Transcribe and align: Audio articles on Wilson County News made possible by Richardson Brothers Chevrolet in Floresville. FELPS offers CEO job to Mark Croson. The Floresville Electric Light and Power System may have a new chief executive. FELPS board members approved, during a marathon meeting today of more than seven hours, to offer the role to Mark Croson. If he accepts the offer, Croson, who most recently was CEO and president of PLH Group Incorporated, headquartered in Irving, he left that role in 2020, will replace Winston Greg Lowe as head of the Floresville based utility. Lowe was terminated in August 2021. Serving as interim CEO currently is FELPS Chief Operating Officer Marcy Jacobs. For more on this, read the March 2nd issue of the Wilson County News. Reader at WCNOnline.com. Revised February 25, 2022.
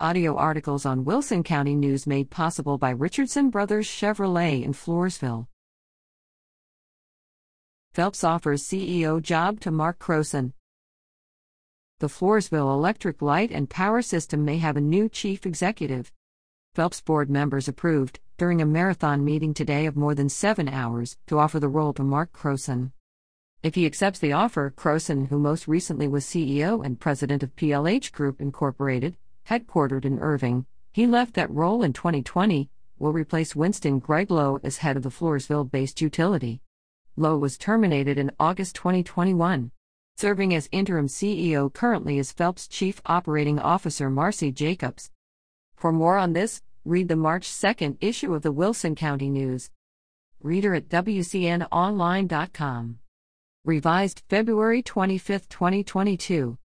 Audio 0.00 0.34
articles 0.34 0.84
on 0.84 1.04
Wilson 1.04 1.44
County 1.44 1.76
News 1.76 2.04
made 2.04 2.28
possible 2.28 2.78
by 2.78 2.90
Richardson 2.90 3.48
Brothers 3.48 3.86
Chevrolet 3.86 4.64
in 4.64 4.72
Floresville. 4.72 5.46
FELPS 7.92 8.24
offers 8.24 8.64
CEO 8.64 9.22
job 9.22 9.60
to 9.60 9.70
Mark 9.70 10.00
Croson. 10.00 10.52
The 12.00 12.08
Floresville 12.08 12.74
Electric 12.74 13.22
Light 13.22 13.52
and 13.52 13.70
Power 13.70 14.02
System 14.02 14.44
may 14.44 14.58
have 14.58 14.76
a 14.76 14.80
new 14.80 15.08
chief 15.08 15.46
executive. 15.46 16.10
FELPS 16.74 17.00
board 17.00 17.30
members 17.30 17.68
approved, 17.68 18.18
during 18.36 18.60
a 18.60 18.66
marathon 18.66 19.24
meeting 19.24 19.54
today 19.54 19.86
of 19.86 19.94
more 19.94 20.16
than 20.16 20.28
seven 20.28 20.68
hours, 20.68 21.16
to 21.28 21.38
offer 21.38 21.60
the 21.60 21.68
role 21.68 21.92
to 21.92 22.02
Mark 22.02 22.32
Croson. 22.32 22.90
If 23.62 23.76
he 23.76 23.86
accepts 23.86 24.18
the 24.18 24.32
offer, 24.32 24.74
Croson, 24.76 25.28
who 25.28 25.38
most 25.38 25.68
recently 25.68 26.08
was 26.08 26.24
CEO 26.24 26.84
and 26.84 26.98
president 26.98 27.44
of 27.44 27.54
PLH 27.54 28.10
Group 28.10 28.40
Incorporated, 28.40 29.16
headquartered 29.48 30.04
in 30.04 30.18
Irving, 30.18 30.66
he 30.92 31.06
left 31.06 31.34
that 31.34 31.50
role 31.50 31.82
in 31.82 31.92
2020, 31.92 32.68
will 32.98 33.12
replace 33.12 33.56
Winston 33.56 33.98
Greg 33.98 34.30
Lowe 34.30 34.60
as 34.62 34.78
head 34.78 34.96
of 34.96 35.02
the 35.02 35.10
Floresville 35.10 35.70
based 35.70 36.00
utility. 36.00 36.62
Lowe 37.16 37.36
was 37.36 37.58
terminated 37.58 38.18
in 38.18 38.32
August 38.40 38.74
2021. 38.76 39.70
Serving 40.16 40.54
as 40.54 40.68
interim 40.70 41.08
CEO 41.08 41.72
currently 41.72 42.18
is 42.18 42.32
FELPS 42.32 42.68
Chief 42.68 43.02
Operating 43.06 43.58
Officer 43.58 44.08
Marcy 44.08 44.52
Jacobs. 44.52 45.10
For 45.74 45.90
more 45.92 46.16
on 46.16 46.32
this, 46.32 46.62
read 46.84 47.08
the 47.08 47.16
March 47.16 47.48
2nd 47.48 47.96
issue 48.00 48.32
of 48.34 48.42
the 48.42 48.52
Wilson 48.52 48.94
County 48.94 49.28
News. 49.28 49.70
Reader 50.40 50.74
at 50.74 50.88
WCNOnline.com. 50.88 52.98
Revised 53.64 54.22
February 54.28 54.82
25, 54.82 55.48
2022. 55.48 56.58